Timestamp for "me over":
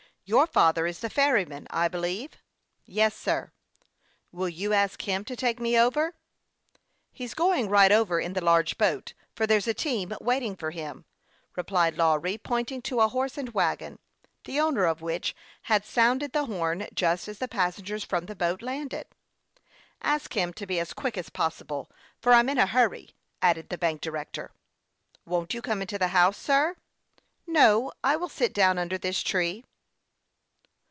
5.59-6.15